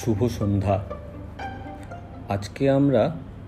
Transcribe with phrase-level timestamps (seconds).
[0.00, 0.76] শুভ সন্ধ্যা।
[2.28, 3.02] আজকে আমরা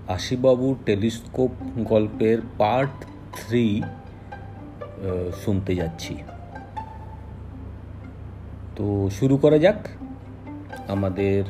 [0.08, 2.96] আশিবাবুর টেলিস্কোপ গল্পের পার্ট
[3.32, 3.82] থ্রি
[5.44, 6.14] শুনতে যাচ্ছি।
[8.77, 9.88] তো শুরু করা যাক
[10.88, 11.45] আমাদের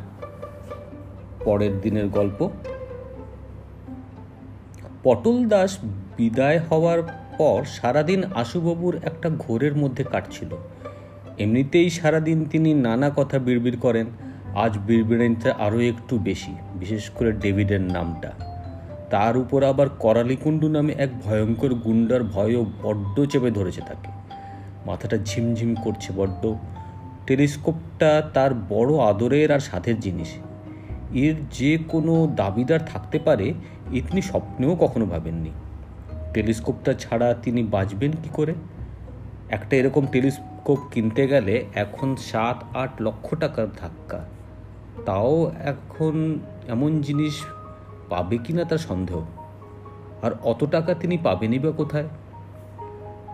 [1.45, 2.50] পরের দিনের গল্প।
[5.02, 5.78] পটল দাস
[6.16, 7.00] বিদায় হওয়ার
[7.38, 10.50] পর সারাদিন আশুবাবুর একটা ঘোরের মধ্যে কাটছিল।
[11.38, 14.06] এমনিতেই সারাদিন তিনি নানা কথা বিড়বিড় করেন।
[14.55, 18.33] আজ বিড়বিড়েনটা আরও একটু বেশি, বিশেষ করে ডেভিডের নামটা।
[19.10, 24.09] তার উপর আবার করালিকুণ্ডু নামে এক ভয়ঙ্কর গুন্ডার ভয়ও বড্ড চেপে ধরেছে তাকে।
[24.87, 26.55] মাথাটা ঝিমঝিম করছে বড্ড।
[27.27, 30.29] টেলিস্কোপটা তার বড় আদরের আর সাথের জিনিস।
[31.12, 33.55] এর যে কোনো দাবিদার থাকতে পারে
[33.93, 35.51] এ তিনি স্বপ্নেও কখনো ভাবেননি।
[36.34, 38.55] টেলিস্কোপটা ছাড়া তিনি বাঁচবেন কি করে?
[39.51, 44.24] একটা এরকম টেলিস্কোপ কিনতে গেলে এখন সাত আট লক্ষ টাকার ধাক্কা।
[45.07, 47.43] তাও এখন এমন জিনিস
[48.09, 49.21] পাবে কি না তার সন্দেহ।
[50.23, 52.09] আর অত টাকা তিনি পাবেনই বা কোথায়?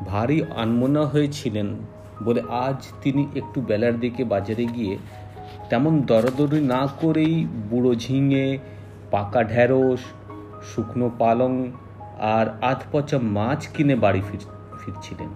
[0.06, 1.76] ভারী আনমনা হয়েছিলেন
[2.24, 4.98] বলে আজ তিনি একটু বেলার দিকে বাজারে গিয়ে
[5.70, 8.58] তেমন দরাদরি না করেই বুড়ো ঝিঙে,
[9.10, 10.00] পাকা ঢ্যাঁড়স
[10.74, 11.70] শুকনো পালং
[12.18, 14.40] আর আধ পচা মাছ কিনে বাড়ি ফির,
[14.84, 15.28] ফিরছিলেন।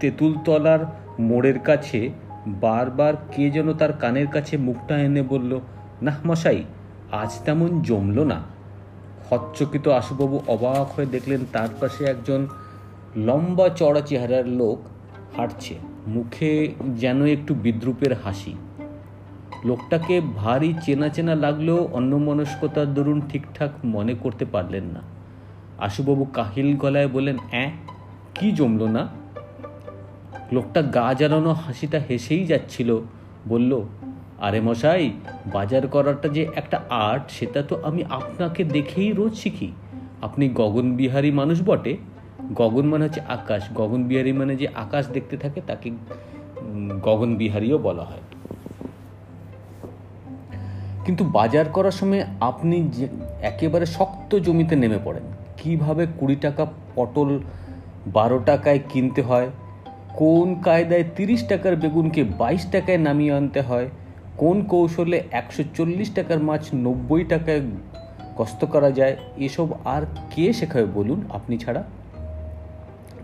[0.00, 0.78] তেঁতুলতলার
[1.18, 2.10] মোড়ের কাছে
[2.46, 5.60] বারবার কে যেন তার কানের কাছে মুখটা এনে বলল
[6.02, 6.64] না মশাই,
[7.12, 8.42] আজ তেমন জমল না।
[9.30, 12.46] হচ্চকিত আশুবাবু অবাক হয়ে দেখলেন তার পাশে একজন
[13.16, 14.78] লম্বা চড়া চেহারার লোক
[15.36, 15.74] হাঁটছে।
[16.06, 18.54] মুখে যেন একটু বিদ্রুপের হাসি।
[19.64, 25.00] লোকটাকে ভারী চেনা চেনা লাগলেও অন্যমনস্কতার দরুন ঠিকঠাক মনে করতে পারলেন না।
[25.78, 27.72] আশুবাবু কাহিল গলায় বললেন, অ্যাঁ,
[28.34, 29.08] কি জমলো না?
[30.54, 32.98] লোকটা গা জ্বালানো হাসিটা হেসেই যাচ্ছিল।
[33.48, 33.82] বলল,
[34.38, 35.12] আরে মশাই,
[35.52, 39.72] বাজার করাটা যে একটা আর্ট, সেটা তো আমি আপনাকে দেখেই রোজ শিখি।
[40.22, 41.96] আপনি গগনবিহারী মানুষ বটে।
[42.54, 45.90] গগন মানে হচ্ছে আকাশ, গগন গগনবিহারী মানে যে আকাশ দেখতে থাকে, তাকে
[47.02, 48.20] গগনবিহারীও বলা হয়।
[51.04, 53.08] কিন্তু বাজার করার সময় আপনি যে
[53.42, 55.22] একেবারে শক্ত জমিতে নেমে পড়েন।
[55.56, 57.40] কীভাবে কুড়ি টাকা পটল
[58.06, 59.50] বারো টাকায় কিনতে হয়?
[60.16, 63.88] কোন কায়দায় তিরিশ টাকার বেগুনকে বাইশ টাকায় নামিয়ে আনতে হয়?
[64.36, 67.60] কোন কৌশলে একশো চল্লিশ টাকার মাছ নব্বই টাকায়
[68.36, 69.16] কষ্ট করা যায়?
[69.36, 71.84] এসব আর কে শেখাবে বলুন আপনি ছাড়া?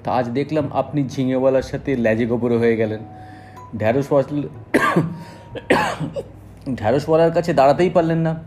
[0.05, 3.00] তা আজ দেখলাম আপনি ঝিঙেওয়ালার সাথে ল্যাজে গোবরে হয়ে গেলেন।
[3.77, 4.09] ঢ্যাঁড়স
[6.75, 8.43] ঢ্যাঁড়সওয়ালার কাছে দাঁড়াতেই পারলেন না।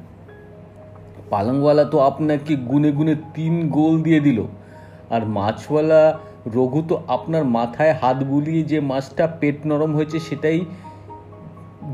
[1.29, 4.43] পালংওয়ালা তো আপনাকে গুনে গুনে তিন গোল দিয়ে দিল।
[5.09, 10.65] আর মাছওয়ালা রঘু তো আপনার মাথায় হাত বুলিয়ে যে মাছটা পেট নরম হয়েছে সেটাই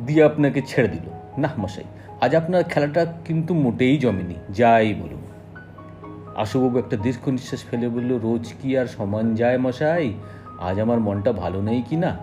[0.05, 1.83] দিয়ে আপনাকে ছেড়ে দিল। না মশাই,
[2.21, 5.19] আজ আপনার খেলাটা কিন্তু মোটেই জমেনি, যাই বলুন।
[6.35, 10.13] আশুবাবু একটা দীর্ঘ নিঃশ্বাস ফেলে বলল, রোজ কি আর সমান যায় মশাই?
[10.59, 12.17] আজ আমার মনটা ভালো নেই কি না?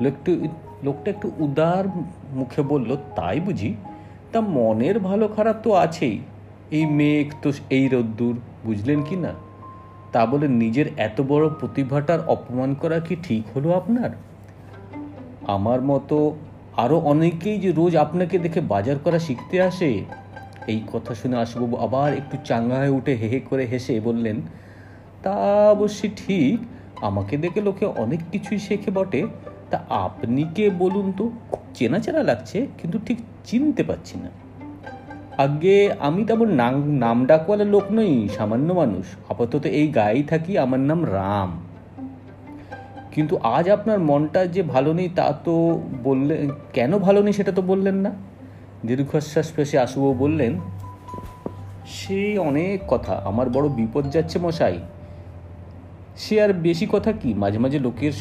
[0.00, 0.48] লোকটু,
[0.82, 1.84] লোকটা একটু উদার
[2.32, 3.74] মুখে বলল, তাই বুঝি?
[4.32, 6.18] তা মনের ভালো খারাপ তো আছেই।
[6.70, 8.34] এই মেঘ তো এই রোদ্দুর,
[8.64, 9.32] বুঝলেন কি না?
[10.12, 14.10] তা বলে নিজের এত বড় প্রতিভাটার অপমান করা কি ঠিক হলো আপনার?
[15.46, 16.36] আমার মতো
[16.76, 20.04] আরও অনেকেই যে রোজ আপনাকে দেখে বাজার করা শিখতে আসে,
[20.66, 24.40] এই কথা শুনে আশুবাবু আবার একটু চাঙ্গা হয়ে উঠে হেহে করে হেসে বললেন,
[25.22, 25.34] তা
[25.70, 26.58] অবশ্যই ঠিক,
[27.00, 29.26] আমাকে দেখে লোকে অনেক কিছুই শেখে বটে।
[29.70, 31.30] তা আপনি কে বলুন তো?
[31.74, 34.30] চেনা চেনা লাগছে, কিন্তু ঠিক চিনতে পারছি না।
[35.38, 40.80] আগে আমি তেমন নাম নাম ডাকওয়ালা লোক নই, সামান্য মানুষ। আপাতত এই গায়েই থাকি, আমার
[40.80, 41.60] নাম রাম।
[43.12, 47.62] কিন্তু আজ আপনার মনটা যে ভালো নেই তা তো বললে, কেন ভালো নেই সেটা তো
[47.62, 48.10] বললেন না?
[48.86, 50.58] দীর্ঘশ্বাস ফেসে আসুবো বললেন,
[51.86, 54.78] সে অনেক কথা, আমার বড় বিপদ যাচ্ছে মশাই।
[56.16, 57.34] সে আর বেশি কথা কি?
[57.34, 58.12] মাঝে মাঝে লোকের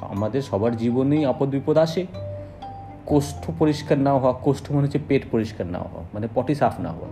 [0.00, 2.06] আমাদের সবার জীবনেই আপদ বিপদ আসে।
[3.06, 6.88] কোষ্ঠ পরিষ্কার না হওয়া, কোষ্ঠ মানে হচ্ছে পেট পরিষ্কার না হওয়া মানে পটি সাফ না
[6.88, 7.08] হওয়া।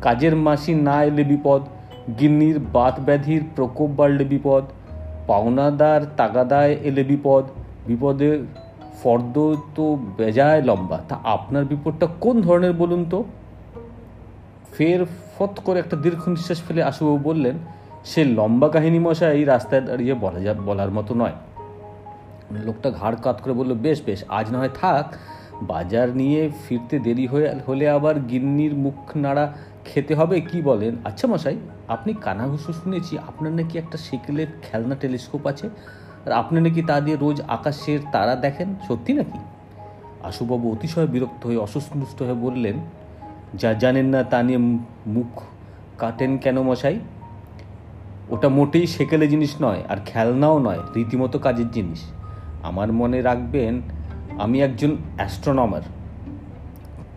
[0.00, 1.62] কাজের মাসি না এলে বিপদ,
[2.20, 4.64] গিন্নির বাত ব্যাধির প্রকোপ বাড়লে বিপদ,
[5.26, 7.44] পাওনাদার তাগাদায় এলে বিপদ
[7.86, 8.38] বিপদের
[9.02, 13.24] ফর্দ তো বেজায় লম্বা। তা আপনার বিপদটা কোন ধরনের বলুন তো?
[14.72, 15.04] ফের
[15.38, 17.58] ফত করে একটা দীর্ঘ নিঃশ্বাস ফেলে আশুবাবু বললেন,
[18.04, 21.32] সে লম্বা কাহিনী মশা এই রাস্তায় দাঁড়িয়ে বলা যা, বলার মতো নয়।
[22.50, 25.16] লোকটা ঘাড় কাত করে বলল, বেশ বেশ, আজ না হয় থাক।
[25.62, 29.52] বাজার নিয়ে ফিরতে দেরি হয়ে, হলে আবার গিন্নির মুখ নাড়া
[29.84, 30.96] খেতে হবে, কি বলেন?
[31.04, 31.56] আচ্ছা মশাই,
[31.88, 35.68] আপনি কানাঘুষো শুনেছি, আপনার নাকি একটা সেকেলের খেলনা টেলিস্কোপ আছে,
[36.26, 39.38] আর আপনি নাকি তা দিয়ে রোজ আকাশের তারা দেখেন, সত্যি নাকি?
[40.22, 42.80] আশুবাবু অতিশয় বিরক্ত হয়ে, অসন্তুষ্ট হয়ে বললেন,
[43.54, 44.58] যা জানেন না তা নিয়ে
[45.06, 45.42] মুখ
[45.98, 47.00] কাটেন কেন মশাই?
[48.30, 52.04] ওটা মোটেই সেকেলে জিনিস নয়, আর খেলনাও নয়, রীতিমতো কাজের জিনিস।
[52.64, 53.80] আমার মনে রাখবেন,
[54.38, 55.80] আমি একজন অ্যাস্ট্রোনমার।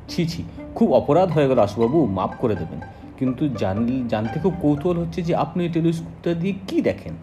[0.08, 0.44] ছি ছি,
[0.76, 2.80] খুব অপরাধ হয়ে গেল আশুবাবু, মাফ করে দেবেন।
[3.18, 7.14] কিন্তু জান, জানতে খুব কৌতূহল হচ্ছে যে আপনি টেলিস্কোপটা দিয়ে কি দেখেন?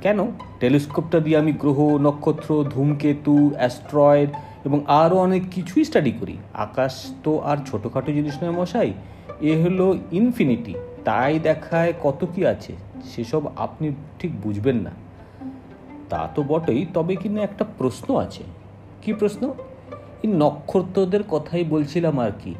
[0.00, 0.18] কেন?
[0.60, 4.30] টেলিস্কোপটা দিয়ে আমি গ্রহ, নক্ষত্র, ধূমকেতু, অ্যাস্ট্রয়েড
[4.64, 8.92] এবং আরও অনেক কিছুই স্টাডি করি। আকাশ তো আর ছোটোখাটো জিনিস নয় মশাই,
[9.40, 10.74] এ হলো ইনফিনিটি
[11.04, 12.72] তাই দেখায় কত কি আছে,
[13.04, 14.90] সেসব আপনি ঠিক বুঝবেন না।
[16.10, 18.42] তা তো বটেই, তবে কিনা একটা প্রশ্ন আছে।
[19.02, 19.54] কি প্রশ্ন?
[20.22, 22.54] এই নক্ষত্রদের কথাই বলছিলাম আর কি।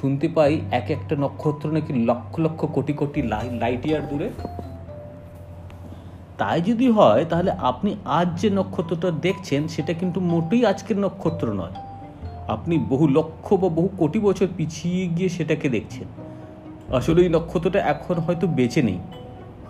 [0.00, 4.30] শুনতে পাই এক একটা নক্ষত্র নাকি লক্ষ লক্ষ কোটি কোটি লাইট ইয়ার দূরে।
[6.38, 11.74] তাই যদি হয়, তাহলে আপনি আজ যে নক্ষত্রটা দেখছেন, সেটা কিন্তু মোটেই আজকের নক্ষত্র নয়।
[12.48, 16.08] আপনি বহু লক্ষ বা বহু কোটি বছর পিছিয়ে গিয়ে সেটাকে দেখছেন।
[16.94, 18.98] আসলে এই নক্ষত্রটা এখন হয়তো বেঁচে নেই।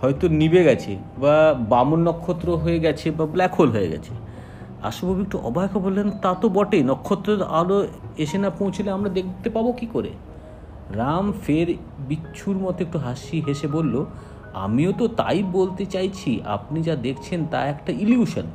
[0.03, 0.91] হয়তো নিবে গেছে
[1.21, 1.35] বা
[1.71, 4.13] বামন নক্ষত্র হয়ে গেছে বা ব্ল্যাক হোল হয়ে গেছে।
[4.83, 7.77] আশুবাবু একটু অবাক বললেন, তা তো বটেই, নক্ষত্রের আলো
[8.17, 10.11] এসে না পৌঁছলে আমরা দেখতে পাবো কি করে?
[10.99, 11.67] রাম ফের
[12.07, 14.05] বিচ্ছুর মতো একটু হাসি হেসে বলল,
[14.65, 18.47] আমিও তো তাই বলতে চাইছি, আপনি যা দেখছেন তা একটা ইলিউশন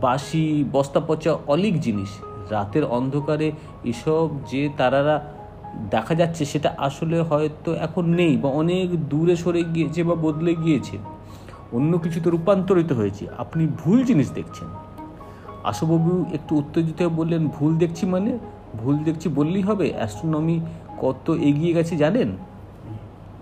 [0.00, 2.10] বাসি বস্তা পচা অলিক জিনিস,
[2.50, 3.52] রাতের অন্ধকারে
[3.84, 5.16] এসব যে তারারা
[5.90, 10.98] দেখা যাচ্ছে সেটা আসলে হয়তো এখন নেই বা অনেক দূরে সরে গিয়েছে বা বদলে গিয়েছে।
[11.72, 14.68] অন্য কিছুতে রূপান্তরিত হয়েছে। আপনি ভুল জিনিস দেখছেন।
[15.64, 18.38] আশুবাবু একটু উত্তেজিত হয়ে বললেন, ভুল দেখছি মানে?
[18.78, 19.92] ভুল দেখছি বললেই হবে?
[19.96, 20.60] অ্যাস্ট্রোনমি
[20.98, 22.36] কত এগিয়ে গেছে জানেন?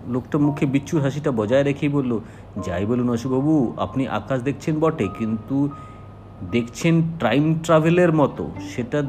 [0.07, 2.19] লোকটা মুখে বিচ্ছুর হাসিটা বজায় রেখেই বলল,
[2.65, 5.69] যাই বলুন অশুবাবু আপনি আকাশ দেখছেন বটে, কিন্তু
[6.51, 9.03] দেখছেন টাইম ট্রাভেলের মতো। সেটা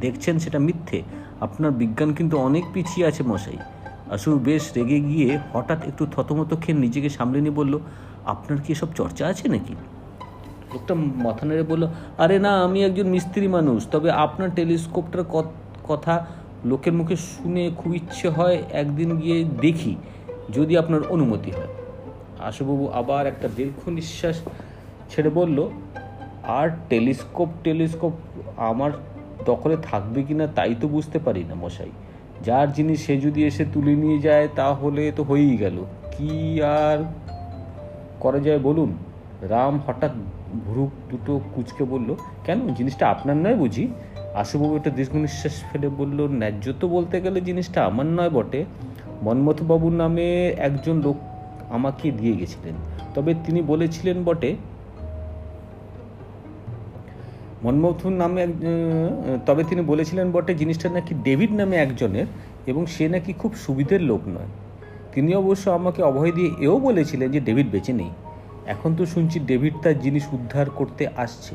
[0.00, 1.02] দেখছেন সেটা মিথ্যে।
[1.46, 3.58] আপনার বিজ্ঞান কিন্তু অনেক পিছিয়ে আছে মশাই।
[4.14, 7.74] আশু বেশ রেগে গিয়ে হঠাৎ একটু থতমত খেয়ে নিজেকে সামলে নিয়ে বলল,
[8.32, 9.74] আপনার কি এসব চর্চা আছে নাকি?
[10.72, 10.94] লোকটা
[11.26, 11.84] মাথা নেড়ে বলল,
[12.22, 15.24] আরে না, আমি একজন মিস্ত্রি মানুষ, তবে আপনার টেলিস্কোপটার
[15.90, 16.14] কথা
[16.70, 19.92] লোকের মুখে শুনে খুব ইচ্ছে হয় একদিন গিয়ে দেখি,
[20.56, 21.70] যদি আপনার অনুমতি হয়।
[22.48, 24.36] আশুবাবু আবার একটা দীর্ঘ নিঃশ্বাস
[25.10, 25.58] ছেড়ে বলল,
[26.58, 28.14] আর টেলিস্কোপ টেলিস্কোপ
[28.70, 28.90] আমার
[29.44, 31.90] দখলে থাকবে কি না তাই তো বুঝতে পারি না মশাই।
[32.44, 37.04] যার জিনিস সে যদি এসে তুলে নিয়ে যায়, তাহলে তো হয়েই গেল। কি আর
[38.20, 38.92] করা যায় বলুন?
[39.42, 40.10] রাম হঠাৎ
[40.64, 42.14] ভুরু দুটো কুচকে বলল,
[42.44, 42.74] কেন?
[42.74, 43.88] জিনিসটা আপনার নয় বুঝি?
[44.34, 48.64] আশুবাবু একটা দীর্ঘ নিঃশ্বাস ফেলে বলল ন্যায্য তো বলতে গেলে জিনিসটা আমার নয় বটে।
[49.22, 51.16] মন্মথবাবুর নামে একজন লোক
[51.70, 52.74] আমাকে দিয়ে গেছিলেন।
[53.14, 54.56] তবে তিনি বলেছিলেন বটে
[57.64, 58.50] মনমোহন নামে এক
[59.46, 62.26] তবে তিনি বলেছিলেন বটে, জিনিসটা নাকি ডেভিড নামে একজনের
[62.66, 64.50] এবং সে নাকি খুব সুবিধের লোক নয়।
[65.12, 68.10] তিনি অবশ্য আমাকে অভয় দিয়ে এও বলেছিলেন যে ডেভিড বেঁচে নেই।
[68.66, 71.54] এখন তো শুনছি ডেভিড তার জিনিস উদ্ধার করতে আসছে।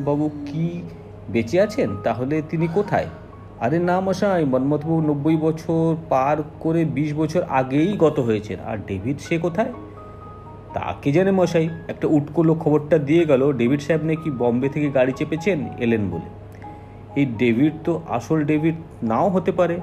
[0.00, 0.82] বাবু কি
[1.28, 1.96] বেঁচে আছেন?
[2.04, 3.06] তাহলে তিনি কোথায়?
[3.60, 9.18] আরে না মশাই মন্মথবাবু নব্বই বছর পার করে বিশ বছর আগেই গত হয়েছেন। আর ডেভিড
[9.20, 9.72] সে কোথায়?
[10.74, 11.68] তা কে জানে মশাই?
[11.88, 16.28] একটা উটকোলো খবরটা দিয়ে গেল, ডেভিড সাহেব নাকি বম্বে থেকে গাড়ি চেপেছেন এলেন বলে।
[17.20, 19.80] এই ডেভিড তো আসল ডেভিড নাও হতে পারে।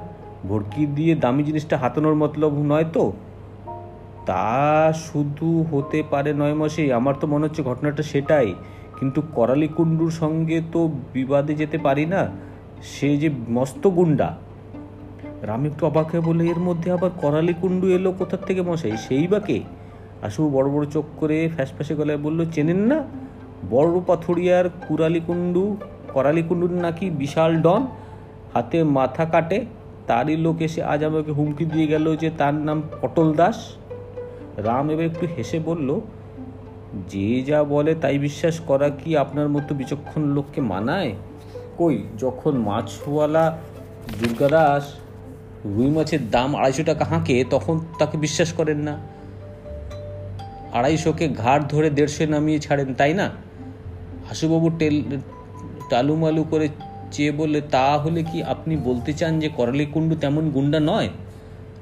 [0.50, 3.14] ভর্কি দিয়ে দামি জিনিসটা হাতানোর মতলব নয় তো?
[4.26, 8.54] তা শুধু হতে পারে নয় মশাই, আমার তো মনে হচ্ছে ঘটনাটা সেটাই।
[9.00, 12.32] কিন্তু করালি কুণ্ডুর সঙ্গে তো বিবাদে যেতে পারি না।
[12.84, 14.38] সে যে মস্ত গুন্ডা
[15.42, 18.98] রাম একটু অবাক হয়ে বলে এর মধ্যে আবার করালি কুণ্ডু এলো কোথার থেকে মশাই?
[18.98, 19.62] সেই বা কে?
[20.22, 23.04] আশু বড় বড় চোখ করে ফ্যাস ফ্যাসে গলায় বলল, চেনেন না?
[23.70, 25.78] বড় পাথুরিয়ার কুরালি কুণ্ডু
[26.14, 27.88] করালি কুণ্ডুর নাকি বিশাল ডন।
[28.54, 29.66] হাতে মাথা কাটে,
[30.08, 33.76] তারই লোক এসে আজ আমাকে হুমকি দিয়ে গেল যে তার নাম পটল দাস।
[34.58, 36.00] রাম এবার একটু হেসে বলল,
[37.10, 41.14] যে যা বলে তাই বিশ্বাস করা কি আপনার মতো বিচক্ষণ লোককে মানায়?
[41.78, 43.58] কই, যখন মাছওয়ালা
[44.20, 44.94] দুর্গা দাস
[45.66, 48.98] রুই মাছের দাম আড়াইশো টাকা হাঁকে, তখন তাকে বিশ্বাস করেন না।
[50.78, 53.28] আড়াইশোকে ঘাট ধরে দেড়শো নামিয়ে ছাড়েন, তাই না?
[54.28, 54.96] হাসুবাবু টেল,
[55.90, 56.68] টালুমালু করে
[57.12, 61.10] চেয়ে বললে তাহলে কি আপনি বলতে চান যে করালি কুণ্ডু তেমন গুন্ডা নয়?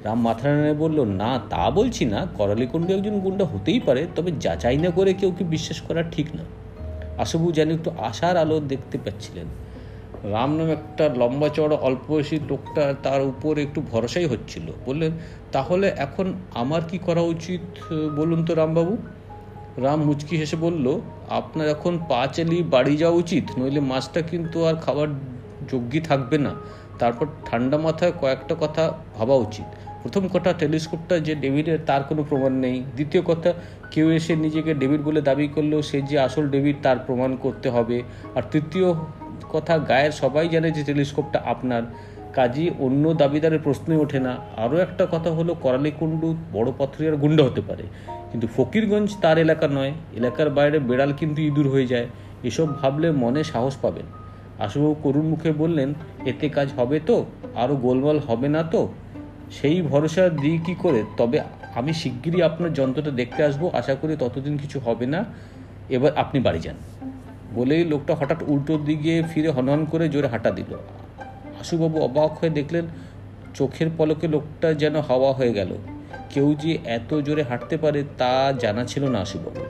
[0.04, 4.78] রাম মাথা বলল, না, তা বলছি না। করালি কুণ্ডু একজন গুন্ডা হতেই পারে, তবে যাচাই
[4.78, 6.44] না করে কেউ কি বিশ্বাস করা ঠিক না?
[7.18, 9.48] আশুবাবু যেন একটু আশার আলো দেখতে পাচ্ছিলেন।
[10.24, 15.12] রাম নামে একটা লম্বা চড়া অল্প বয়সী লোকটা তার উপর একটু ভরসাই হচ্ছিল। বললেন,
[15.52, 18.98] তাহলে এখন আমার কি করা উচিত, বলুন তো রামবাবু?
[19.78, 24.76] রাম মুচকি হেসে বলল, আপনার এখন পা চালিয়ে বাড়ি যাওয়া উচিত, নইলে মাছটা কিন্তু আর
[24.76, 25.08] খাবার
[25.72, 26.56] যোগ্যই থাকবে না।
[27.00, 29.66] তারপর ঠান্ডা মাথায় কয়েকটা কথা ভাবা উচিত।
[30.02, 33.54] প্রথম কথা, টেলিস্কোপটা যে ডেভিডের, তার কোনো প্রমাণ নেই। দ্বিতীয় কথা,
[33.92, 38.04] কেউ এসে নিজেকে ডেভিড বলে দাবি করলেও সে যে আসল ডেভিড, তার প্রমাণ করতে হবে।
[38.36, 38.94] আর তৃতীয়
[39.50, 41.84] কথা গায়ের সবাই জানে যে টেলিস্কোপটা আপনার।
[42.34, 47.62] কাজী অন্য দাবিদারের প্রশ্নই ওঠে না। আরও একটা কথা হলো, করালিকুণ্ডু বড় পাথরিয়ার গুন্ডা হতে
[47.62, 47.84] পারে।
[48.32, 52.08] কিন্তু ফকিরগঞ্জ তার এলাকা নয়। এলাকার বাইরে বেড়াল কিন্তু ইঁদুর হয়ে যায়।
[52.44, 54.06] এসব ভাবলে মনে সাহস পাবেন।
[54.60, 55.94] আশুবাবু করুণ মুখে বললেন,
[56.26, 57.26] এতে কাজ হবে তো?
[57.56, 58.94] আরও গোলমাল হবে না তো?
[59.52, 61.04] সেই ভরসা দিই কী করে?
[61.18, 61.40] তবে
[61.76, 65.26] আমি শিগগিরই আপনার যন্ত্রটা দেখতে আসব। আশা করি ততদিন কিছু হবে না।
[65.90, 66.76] এবার আপনি বাড়ি যান।
[67.56, 70.76] বলেই লোকটা হঠাৎ উল্টোর দিকে ফিরে হনহন করে জোরে হাঁটা দিল।
[71.62, 72.86] আশুবাবু অবাক হয়ে দেখলেন,
[73.54, 75.76] চোখের পলকে লোকটা যেন হাওয়া হয়ে গেল।
[76.30, 79.68] কেউ যে এত জোরে হাঁটতে পারে তা জানা ছিল না আশুবাবুর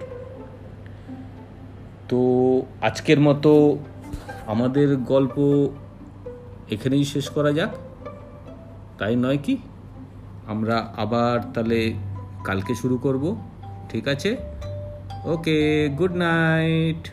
[2.10, 3.78] তো আজকের মতো
[4.48, 5.70] আমাদের গল্প
[6.72, 7.70] এখানেই শেষ করা যাক।
[8.98, 9.58] তাই নয় কি?
[10.48, 11.94] আমরা আবার তাহলে
[12.44, 13.36] কালকে শুরু করব,
[13.90, 14.38] ঠিক আছে?
[15.26, 17.10] Okay, good night.